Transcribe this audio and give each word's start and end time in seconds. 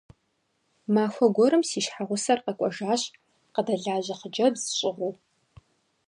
Махуэ 0.93 1.27
гуэрым 1.35 1.63
си 1.69 1.79
щхьэгъусэр 1.85 2.39
къэкӏуэжащ 2.45 3.01
къыдэлажьэ 3.53 4.15
хъыджэбз 4.19 4.63
щӀыгъуу. 4.77 5.13